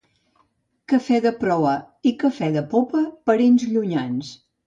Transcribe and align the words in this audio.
Cafè 0.93 1.19
de 1.25 1.31
proa 1.43 1.73
i 2.11 2.15
cafè 2.25 2.49
de 2.57 2.65
popa, 2.73 3.05
parents 3.31 3.67
llunyans. 3.75 4.35